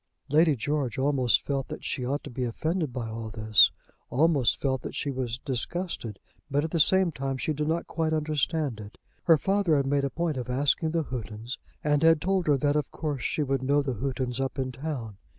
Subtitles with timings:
[0.29, 3.69] Lady George almost felt that she ought to be offended by all this,
[4.09, 6.17] almost felt that she was disgusted;
[6.49, 8.97] but, at the same time, she did not quite understand it.
[9.25, 12.75] Her father had made a point of asking the Houghtons, and had told her that
[12.75, 15.17] of course she would know the Houghtons up in town.